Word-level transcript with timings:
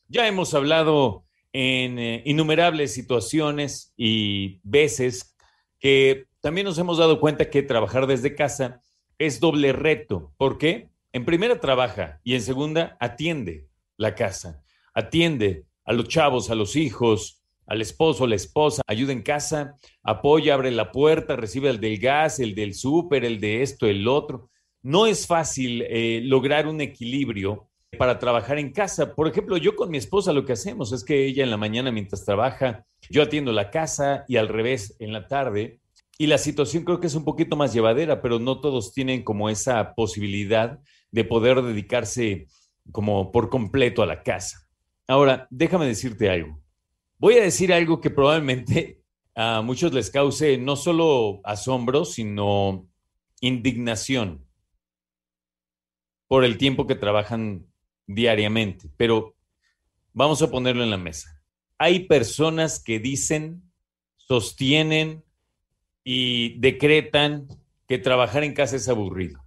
Ya 0.08 0.26
hemos 0.26 0.54
hablado 0.54 1.26
en 1.52 1.98
eh, 1.98 2.22
innumerables 2.24 2.94
situaciones 2.94 3.92
y 3.94 4.58
veces 4.62 5.36
que 5.78 6.24
también 6.46 6.66
nos 6.66 6.78
hemos 6.78 6.98
dado 6.98 7.18
cuenta 7.18 7.50
que 7.50 7.64
trabajar 7.64 8.06
desde 8.06 8.36
casa 8.36 8.80
es 9.18 9.40
doble 9.40 9.72
reto. 9.72 10.32
¿Por 10.36 10.58
qué? 10.58 10.90
En 11.12 11.24
primera 11.24 11.58
trabaja 11.58 12.20
y 12.22 12.36
en 12.36 12.40
segunda 12.40 12.96
atiende 13.00 13.66
la 13.96 14.14
casa, 14.14 14.62
atiende 14.94 15.64
a 15.84 15.92
los 15.92 16.06
chavos, 16.06 16.48
a 16.48 16.54
los 16.54 16.76
hijos, 16.76 17.42
al 17.66 17.80
esposo, 17.80 18.28
la 18.28 18.36
esposa, 18.36 18.82
ayuda 18.86 19.12
en 19.12 19.22
casa, 19.22 19.74
apoya, 20.04 20.54
abre 20.54 20.70
la 20.70 20.92
puerta, 20.92 21.34
recibe 21.34 21.68
el 21.68 21.80
del 21.80 21.98
gas, 21.98 22.38
el 22.38 22.54
del 22.54 22.74
súper, 22.74 23.24
el 23.24 23.40
de 23.40 23.62
esto, 23.62 23.88
el 23.88 24.06
otro. 24.06 24.48
No 24.82 25.08
es 25.08 25.26
fácil 25.26 25.82
eh, 25.88 26.20
lograr 26.22 26.68
un 26.68 26.80
equilibrio 26.80 27.66
para 27.98 28.20
trabajar 28.20 28.60
en 28.60 28.70
casa. 28.70 29.16
Por 29.16 29.26
ejemplo, 29.26 29.56
yo 29.56 29.74
con 29.74 29.90
mi 29.90 29.98
esposa 29.98 30.32
lo 30.32 30.44
que 30.44 30.52
hacemos 30.52 30.92
es 30.92 31.02
que 31.02 31.26
ella 31.26 31.42
en 31.42 31.50
la 31.50 31.56
mañana 31.56 31.90
mientras 31.90 32.24
trabaja, 32.24 32.86
yo 33.10 33.24
atiendo 33.24 33.50
la 33.50 33.72
casa 33.72 34.24
y 34.28 34.36
al 34.36 34.46
revés 34.46 34.94
en 35.00 35.12
la 35.12 35.26
tarde. 35.26 35.80
Y 36.18 36.26
la 36.26 36.38
situación 36.38 36.84
creo 36.84 36.98
que 36.98 37.08
es 37.08 37.14
un 37.14 37.24
poquito 37.24 37.56
más 37.56 37.72
llevadera, 37.72 38.22
pero 38.22 38.38
no 38.38 38.60
todos 38.60 38.92
tienen 38.92 39.22
como 39.22 39.50
esa 39.50 39.94
posibilidad 39.94 40.80
de 41.10 41.24
poder 41.24 41.62
dedicarse 41.62 42.46
como 42.92 43.32
por 43.32 43.50
completo 43.50 44.02
a 44.02 44.06
la 44.06 44.22
casa. 44.22 44.66
Ahora, 45.06 45.46
déjame 45.50 45.86
decirte 45.86 46.30
algo. 46.30 46.60
Voy 47.18 47.34
a 47.34 47.42
decir 47.42 47.72
algo 47.72 48.00
que 48.00 48.10
probablemente 48.10 49.02
a 49.34 49.60
muchos 49.62 49.92
les 49.92 50.10
cause 50.10 50.56
no 50.58 50.76
solo 50.76 51.40
asombro, 51.44 52.04
sino 52.04 52.88
indignación 53.40 54.46
por 56.26 56.44
el 56.44 56.56
tiempo 56.56 56.86
que 56.86 56.94
trabajan 56.94 57.66
diariamente, 58.06 58.90
pero 58.96 59.36
vamos 60.12 60.42
a 60.42 60.50
ponerlo 60.50 60.82
en 60.82 60.90
la 60.90 60.96
mesa. 60.96 61.42
Hay 61.78 62.06
personas 62.06 62.82
que 62.82 62.98
dicen, 62.98 63.70
sostienen 64.16 65.25
y 66.08 66.56
decretan 66.60 67.48
que 67.88 67.98
trabajar 67.98 68.44
en 68.44 68.54
casa 68.54 68.76
es 68.76 68.88
aburrido. 68.88 69.44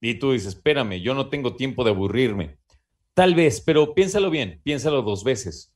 Y 0.00 0.14
tú 0.14 0.32
dices, 0.32 0.48
espérame, 0.48 1.00
yo 1.00 1.14
no 1.14 1.28
tengo 1.28 1.54
tiempo 1.54 1.84
de 1.84 1.90
aburrirme. 1.90 2.58
Tal 3.14 3.36
vez, 3.36 3.60
pero 3.60 3.94
piénsalo 3.94 4.30
bien, 4.30 4.60
piénsalo 4.64 5.02
dos 5.02 5.22
veces. 5.22 5.72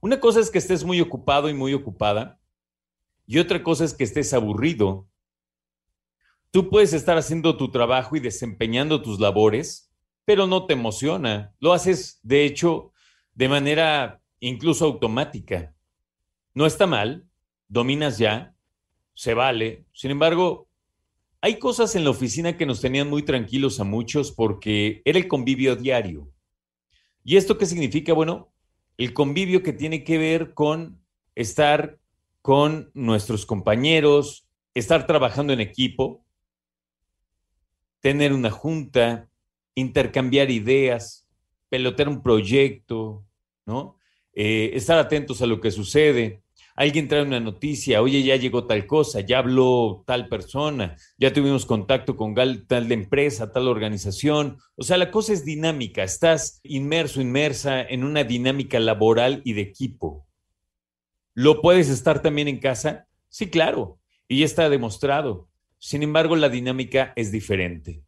Una 0.00 0.20
cosa 0.20 0.38
es 0.38 0.50
que 0.50 0.58
estés 0.58 0.84
muy 0.84 1.00
ocupado 1.00 1.48
y 1.48 1.54
muy 1.54 1.72
ocupada, 1.72 2.38
y 3.26 3.38
otra 3.38 3.62
cosa 3.62 3.86
es 3.86 3.94
que 3.94 4.04
estés 4.04 4.34
aburrido. 4.34 5.08
Tú 6.50 6.68
puedes 6.68 6.92
estar 6.92 7.16
haciendo 7.16 7.56
tu 7.56 7.70
trabajo 7.70 8.16
y 8.16 8.20
desempeñando 8.20 9.00
tus 9.00 9.18
labores, 9.18 9.90
pero 10.26 10.46
no 10.46 10.66
te 10.66 10.74
emociona. 10.74 11.54
Lo 11.58 11.72
haces, 11.72 12.20
de 12.22 12.44
hecho, 12.44 12.92
de 13.32 13.48
manera 13.48 14.20
incluso 14.40 14.84
automática. 14.84 15.74
No 16.52 16.66
está 16.66 16.86
mal, 16.86 17.26
dominas 17.66 18.18
ya, 18.18 18.53
se 19.14 19.34
vale. 19.34 19.86
Sin 19.92 20.10
embargo, 20.10 20.68
hay 21.40 21.58
cosas 21.58 21.94
en 21.94 22.04
la 22.04 22.10
oficina 22.10 22.56
que 22.56 22.66
nos 22.66 22.80
tenían 22.80 23.08
muy 23.08 23.22
tranquilos 23.22 23.80
a 23.80 23.84
muchos 23.84 24.32
porque 24.32 25.02
era 25.04 25.18
el 25.18 25.28
convivio 25.28 25.76
diario. 25.76 26.30
¿Y 27.24 27.36
esto 27.36 27.56
qué 27.56 27.66
significa? 27.66 28.12
Bueno, 28.12 28.52
el 28.98 29.12
convivio 29.14 29.62
que 29.62 29.72
tiene 29.72 30.04
que 30.04 30.18
ver 30.18 30.54
con 30.54 31.00
estar 31.34 31.98
con 32.42 32.90
nuestros 32.94 33.46
compañeros, 33.46 34.46
estar 34.74 35.06
trabajando 35.06 35.52
en 35.52 35.60
equipo, 35.60 36.24
tener 38.00 38.34
una 38.34 38.50
junta, 38.50 39.30
intercambiar 39.74 40.50
ideas, 40.50 41.26
pelotear 41.70 42.08
un 42.08 42.22
proyecto, 42.22 43.24
¿no? 43.64 43.98
Eh, 44.34 44.72
estar 44.74 44.98
atentos 44.98 45.40
a 45.40 45.46
lo 45.46 45.60
que 45.60 45.70
sucede. 45.70 46.43
Alguien 46.76 47.06
trae 47.06 47.22
una 47.22 47.38
noticia, 47.38 48.02
oye, 48.02 48.24
ya 48.24 48.34
llegó 48.34 48.66
tal 48.66 48.84
cosa, 48.86 49.20
ya 49.20 49.38
habló 49.38 50.02
tal 50.06 50.28
persona, 50.28 50.96
ya 51.18 51.32
tuvimos 51.32 51.66
contacto 51.66 52.16
con 52.16 52.34
tal 52.34 52.90
empresa, 52.90 53.52
tal 53.52 53.68
organización. 53.68 54.58
O 54.74 54.82
sea, 54.82 54.96
la 54.96 55.12
cosa 55.12 55.32
es 55.32 55.44
dinámica, 55.44 56.02
estás 56.02 56.60
inmerso, 56.64 57.20
inmersa 57.20 57.80
en 57.80 58.02
una 58.02 58.24
dinámica 58.24 58.80
laboral 58.80 59.40
y 59.44 59.52
de 59.52 59.62
equipo. 59.62 60.26
¿Lo 61.32 61.62
puedes 61.62 61.88
estar 61.88 62.22
también 62.22 62.48
en 62.48 62.58
casa? 62.58 63.06
Sí, 63.28 63.50
claro, 63.50 64.00
y 64.26 64.40
ya 64.40 64.44
está 64.44 64.68
demostrado. 64.68 65.48
Sin 65.78 66.02
embargo, 66.02 66.34
la 66.34 66.48
dinámica 66.48 67.12
es 67.14 67.30
diferente. 67.30 68.02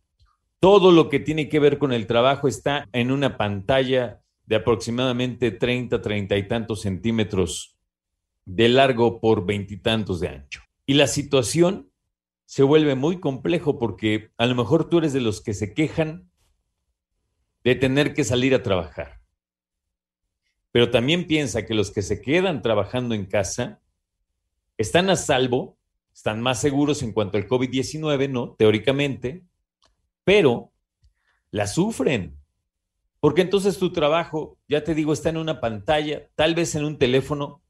Todo 0.58 0.90
lo 0.90 1.08
que 1.08 1.20
tiene 1.20 1.48
que 1.48 1.60
ver 1.60 1.78
con 1.78 1.92
el 1.92 2.08
trabajo 2.08 2.48
está 2.48 2.88
en 2.92 3.12
una 3.12 3.36
pantalla 3.36 4.22
de 4.44 4.56
aproximadamente 4.56 5.52
30, 5.52 6.02
30 6.02 6.36
y 6.36 6.48
tantos 6.48 6.80
centímetros 6.80 7.75
de 8.46 8.68
largo 8.68 9.20
por 9.20 9.44
veintitantos 9.44 10.20
de 10.20 10.28
ancho. 10.28 10.62
Y 10.86 10.94
la 10.94 11.08
situación 11.08 11.90
se 12.46 12.62
vuelve 12.62 12.94
muy 12.94 13.20
complejo 13.20 13.78
porque 13.78 14.30
a 14.38 14.46
lo 14.46 14.54
mejor 14.54 14.88
tú 14.88 14.98
eres 14.98 15.12
de 15.12 15.20
los 15.20 15.42
que 15.42 15.52
se 15.52 15.74
quejan 15.74 16.30
de 17.64 17.74
tener 17.74 18.14
que 18.14 18.24
salir 18.24 18.54
a 18.54 18.62
trabajar. 18.62 19.20
Pero 20.70 20.90
también 20.90 21.26
piensa 21.26 21.66
que 21.66 21.74
los 21.74 21.90
que 21.90 22.02
se 22.02 22.22
quedan 22.22 22.62
trabajando 22.62 23.14
en 23.14 23.26
casa 23.26 23.80
están 24.78 25.10
a 25.10 25.16
salvo, 25.16 25.76
están 26.14 26.40
más 26.40 26.60
seguros 26.60 27.02
en 27.02 27.12
cuanto 27.12 27.38
al 27.38 27.48
COVID-19, 27.48 28.30
¿no? 28.30 28.54
Teóricamente, 28.54 29.42
pero 30.22 30.72
la 31.50 31.66
sufren. 31.66 32.38
Porque 33.18 33.42
entonces 33.42 33.78
tu 33.78 33.92
trabajo, 33.92 34.58
ya 34.68 34.84
te 34.84 34.94
digo, 34.94 35.12
está 35.12 35.30
en 35.30 35.38
una 35.38 35.60
pantalla, 35.60 36.28
tal 36.36 36.54
vez 36.54 36.76
en 36.76 36.84
un 36.84 36.98
teléfono, 36.98 37.62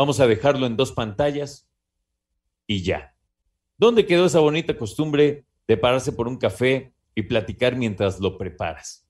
vamos 0.00 0.18
a 0.18 0.26
dejarlo 0.26 0.66
en 0.66 0.78
dos 0.78 0.92
pantallas 0.92 1.68
y 2.66 2.82
ya. 2.82 3.14
¿Dónde 3.76 4.06
quedó 4.06 4.24
esa 4.24 4.40
bonita 4.40 4.74
costumbre 4.74 5.44
de 5.68 5.76
pararse 5.76 6.10
por 6.10 6.26
un 6.26 6.38
café 6.38 6.94
y 7.14 7.22
platicar 7.22 7.76
mientras 7.76 8.18
lo 8.18 8.38
preparas? 8.38 9.06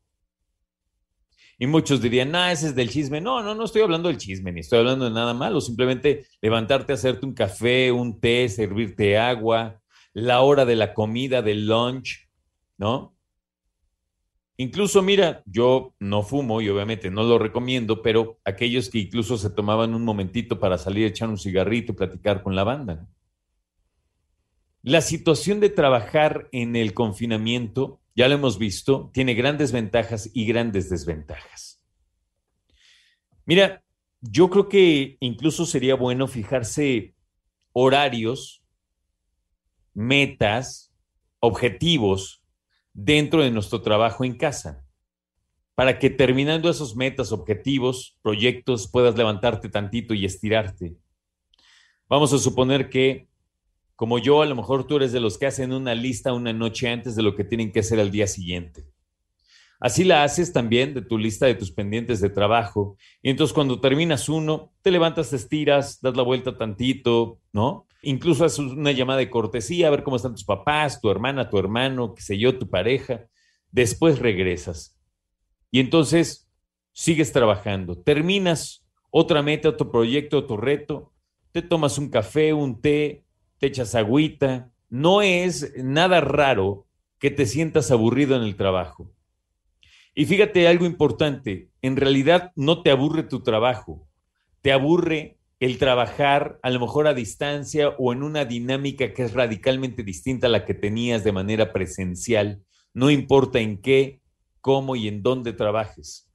Y 1.60 1.68
muchos 1.68 2.00
dirían, 2.00 2.34
ah, 2.34 2.50
ese 2.50 2.66
es 2.66 2.74
del 2.74 2.90
chisme. 2.90 3.20
No, 3.20 3.40
no, 3.40 3.54
no 3.54 3.64
estoy 3.66 3.82
hablando 3.82 4.08
del 4.08 4.18
chisme, 4.18 4.50
ni 4.50 4.60
estoy 4.60 4.80
hablando 4.80 5.04
de 5.04 5.12
nada 5.12 5.32
malo. 5.32 5.60
Simplemente 5.60 6.26
levantarte, 6.40 6.94
hacerte 6.94 7.24
un 7.24 7.34
café, 7.34 7.92
un 7.92 8.18
té, 8.18 8.48
servirte 8.48 9.16
agua, 9.16 9.80
la 10.12 10.40
hora 10.40 10.64
de 10.64 10.74
la 10.74 10.92
comida, 10.92 11.40
del 11.40 11.66
lunch, 11.66 12.28
¿no? 12.78 13.16
Incluso, 14.60 15.00
mira, 15.00 15.42
yo 15.46 15.94
no 16.00 16.22
fumo 16.22 16.60
y 16.60 16.68
obviamente 16.68 17.10
no 17.10 17.22
lo 17.22 17.38
recomiendo, 17.38 18.02
pero 18.02 18.38
aquellos 18.44 18.90
que 18.90 18.98
incluso 18.98 19.38
se 19.38 19.48
tomaban 19.48 19.94
un 19.94 20.04
momentito 20.04 20.60
para 20.60 20.76
salir 20.76 21.06
a 21.06 21.08
echar 21.08 21.30
un 21.30 21.38
cigarrito 21.38 21.92
y 21.92 21.94
platicar 21.94 22.42
con 22.42 22.54
la 22.54 22.62
banda. 22.62 23.08
La 24.82 25.00
situación 25.00 25.60
de 25.60 25.70
trabajar 25.70 26.50
en 26.52 26.76
el 26.76 26.92
confinamiento, 26.92 28.02
ya 28.14 28.28
lo 28.28 28.34
hemos 28.34 28.58
visto, 28.58 29.10
tiene 29.14 29.32
grandes 29.32 29.72
ventajas 29.72 30.28
y 30.34 30.44
grandes 30.44 30.90
desventajas. 30.90 31.80
Mira, 33.46 33.82
yo 34.20 34.50
creo 34.50 34.68
que 34.68 35.16
incluso 35.20 35.64
sería 35.64 35.94
bueno 35.94 36.28
fijarse 36.28 37.14
horarios, 37.72 38.62
metas, 39.94 40.92
objetivos 41.38 42.39
dentro 42.92 43.42
de 43.42 43.50
nuestro 43.50 43.82
trabajo 43.82 44.24
en 44.24 44.36
casa, 44.36 44.84
para 45.74 45.98
que 45.98 46.10
terminando 46.10 46.68
esos 46.68 46.94
metas, 46.96 47.32
objetivos, 47.32 48.18
proyectos, 48.22 48.88
puedas 48.90 49.16
levantarte 49.16 49.68
tantito 49.68 50.14
y 50.14 50.24
estirarte. 50.24 50.96
Vamos 52.08 52.32
a 52.32 52.38
suponer 52.38 52.90
que, 52.90 53.28
como 53.96 54.18
yo, 54.18 54.42
a 54.42 54.46
lo 54.46 54.56
mejor 54.56 54.86
tú 54.86 54.96
eres 54.96 55.12
de 55.12 55.20
los 55.20 55.38
que 55.38 55.46
hacen 55.46 55.72
una 55.72 55.94
lista 55.94 56.32
una 56.32 56.52
noche 56.52 56.88
antes 56.88 57.14
de 57.16 57.22
lo 57.22 57.36
que 57.36 57.44
tienen 57.44 57.72
que 57.72 57.80
hacer 57.80 58.00
al 58.00 58.10
día 58.10 58.26
siguiente. 58.26 58.84
Así 59.80 60.04
la 60.04 60.24
haces 60.24 60.52
también 60.52 60.92
de 60.92 61.00
tu 61.00 61.16
lista 61.16 61.46
de 61.46 61.54
tus 61.54 61.72
pendientes 61.72 62.20
de 62.20 62.28
trabajo. 62.28 62.98
Y 63.22 63.30
entonces 63.30 63.54
cuando 63.54 63.80
terminas 63.80 64.28
uno, 64.28 64.74
te 64.82 64.90
levantas, 64.90 65.30
te 65.30 65.36
estiras, 65.36 66.00
das 66.02 66.14
la 66.14 66.22
vuelta 66.22 66.58
tantito, 66.58 67.40
¿no? 67.52 67.86
Incluso 68.02 68.44
haces 68.44 68.58
una 68.58 68.92
llamada 68.92 69.18
de 69.18 69.30
cortesía 69.30 69.88
a 69.88 69.90
ver 69.90 70.02
cómo 70.02 70.16
están 70.16 70.32
tus 70.32 70.44
papás, 70.44 71.00
tu 71.00 71.10
hermana, 71.10 71.50
tu 71.50 71.58
hermano, 71.58 72.14
qué 72.14 72.22
sé 72.22 72.38
yo, 72.38 72.58
tu 72.58 72.68
pareja. 72.70 73.26
Después 73.70 74.18
regresas. 74.18 74.98
Y 75.70 75.80
entonces 75.80 76.50
sigues 76.92 77.32
trabajando. 77.32 78.00
Terminas 78.00 78.86
otra 79.10 79.42
meta, 79.42 79.68
otro 79.68 79.90
proyecto, 79.90 80.38
otro 80.38 80.56
reto. 80.56 81.12
Te 81.52 81.62
tomas 81.62 81.98
un 81.98 82.08
café, 82.10 82.52
un 82.52 82.80
té, 82.80 83.24
te 83.58 83.66
echas 83.66 83.94
agüita. 83.94 84.72
No 84.88 85.22
es 85.22 85.74
nada 85.76 86.20
raro 86.20 86.86
que 87.18 87.30
te 87.30 87.46
sientas 87.46 87.90
aburrido 87.90 88.36
en 88.36 88.42
el 88.42 88.56
trabajo. 88.56 89.12
Y 90.14 90.26
fíjate 90.26 90.66
algo 90.66 90.86
importante, 90.86 91.70
en 91.82 91.96
realidad 91.96 92.52
no 92.56 92.82
te 92.82 92.90
aburre 92.90 93.22
tu 93.22 93.42
trabajo, 93.42 94.08
te 94.60 94.72
aburre 94.72 95.38
el 95.60 95.76
trabajar 95.76 96.58
a 96.62 96.70
lo 96.70 96.80
mejor 96.80 97.06
a 97.06 97.12
distancia 97.12 97.90
o 97.90 98.14
en 98.14 98.22
una 98.22 98.46
dinámica 98.46 99.12
que 99.12 99.24
es 99.24 99.34
radicalmente 99.34 100.02
distinta 100.02 100.46
a 100.46 100.50
la 100.50 100.64
que 100.64 100.72
tenías 100.72 101.22
de 101.22 101.32
manera 101.32 101.70
presencial, 101.72 102.62
no 102.94 103.10
importa 103.10 103.60
en 103.60 103.80
qué, 103.82 104.22
cómo 104.62 104.96
y 104.96 105.06
en 105.06 105.22
dónde 105.22 105.52
trabajes. 105.52 106.30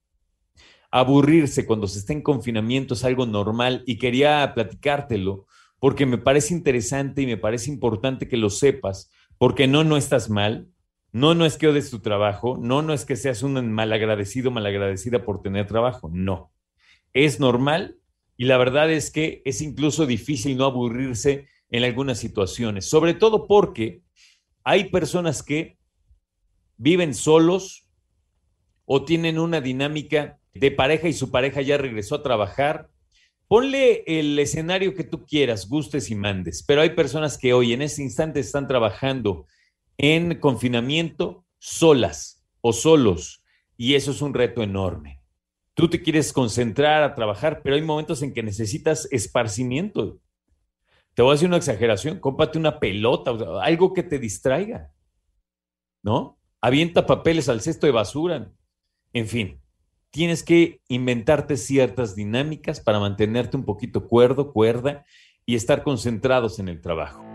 Aburrirse 0.91 1.65
cuando 1.65 1.87
se 1.87 1.99
está 1.99 2.13
en 2.13 2.21
confinamiento 2.21 2.93
es 2.93 3.03
algo 3.03 3.25
normal 3.25 3.83
y 3.87 3.97
quería 3.97 4.53
platicártelo 4.53 5.47
porque 5.79 6.05
me 6.05 6.19
parece 6.19 6.53
interesante 6.53 7.23
y 7.23 7.25
me 7.25 7.37
parece 7.37 7.71
importante 7.71 8.27
que 8.27 8.37
lo 8.37 8.51
sepas, 8.51 9.11
porque 9.39 9.67
no, 9.67 9.83
no 9.83 9.97
estás 9.97 10.29
mal, 10.29 10.69
no, 11.11 11.33
no 11.33 11.45
es 11.45 11.57
que 11.57 11.67
odies 11.67 11.89
tu 11.89 11.99
trabajo, 11.99 12.57
no, 12.61 12.83
no 12.83 12.93
es 12.93 13.05
que 13.05 13.15
seas 13.15 13.41
un 13.41 13.71
malagradecido, 13.73 14.51
malagradecida 14.51 15.25
por 15.25 15.41
tener 15.41 15.65
trabajo, 15.65 16.09
no. 16.13 16.51
Es 17.13 17.39
normal 17.39 17.97
y 18.37 18.45
la 18.45 18.57
verdad 18.57 18.91
es 18.91 19.11
que 19.11 19.41
es 19.45 19.61
incluso 19.61 20.05
difícil 20.05 20.57
no 20.57 20.65
aburrirse 20.65 21.47
en 21.69 21.83
algunas 21.83 22.19
situaciones, 22.19 22.85
sobre 22.85 23.13
todo 23.13 23.47
porque 23.47 24.01
hay 24.63 24.89
personas 24.89 25.41
que 25.41 25.77
viven 26.77 27.13
solos 27.13 27.87
o 28.85 29.05
tienen 29.05 29.39
una 29.39 29.61
dinámica 29.61 30.39
de 30.53 30.71
pareja 30.71 31.07
y 31.07 31.13
su 31.13 31.31
pareja 31.31 31.61
ya 31.61 31.77
regresó 31.77 32.15
a 32.15 32.23
trabajar. 32.23 32.89
Ponle 33.47 34.03
el 34.07 34.37
escenario 34.39 34.95
que 34.95 35.03
tú 35.03 35.25
quieras, 35.25 35.67
gustes 35.67 36.09
y 36.09 36.15
mandes, 36.15 36.63
pero 36.63 36.81
hay 36.81 36.91
personas 36.91 37.37
que 37.37 37.53
hoy 37.53 37.73
en 37.73 37.81
este 37.81 38.01
instante 38.01 38.39
están 38.39 38.67
trabajando 38.67 39.45
en 39.97 40.39
confinamiento 40.39 41.45
solas 41.57 42.45
o 42.61 42.73
solos 42.73 43.43
y 43.77 43.95
eso 43.95 44.11
es 44.11 44.21
un 44.21 44.33
reto 44.33 44.61
enorme 44.61 45.24
tú 45.75 45.89
te 45.89 46.01
quieres 46.01 46.33
concentrar 46.33 47.03
a 47.03 47.13
trabajar, 47.13 47.61
pero 47.61 47.75
hay 47.75 47.81
momentos 47.83 48.23
en 48.23 48.33
que 48.33 48.41
necesitas 48.41 49.07
esparcimiento. 49.11 50.19
Te 51.13 51.21
voy 51.21 51.31
a 51.31 51.33
decir 51.33 51.47
una 51.47 51.57
exageración, 51.57 52.19
cómpate 52.19 52.57
una 52.57 52.79
pelota, 52.79 53.31
algo 53.61 53.93
que 53.93 54.03
te 54.03 54.17
distraiga, 54.17 54.91
¿no? 56.01 56.39
Avienta 56.61 57.05
papeles 57.05 57.47
al 57.47 57.61
cesto 57.61 57.85
de 57.85 57.91
basura. 57.91 58.51
En 59.13 59.27
fin, 59.27 59.61
tienes 60.11 60.43
que 60.43 60.81
inventarte 60.87 61.57
ciertas 61.57 62.15
dinámicas 62.15 62.79
para 62.79 62.99
mantenerte 62.99 63.55
un 63.55 63.65
poquito 63.65 64.07
cuerdo, 64.07 64.51
cuerda 64.51 65.05
y 65.45 65.55
estar 65.55 65.83
concentrados 65.83 66.59
en 66.59 66.69
el 66.69 66.81
trabajo. 66.81 67.34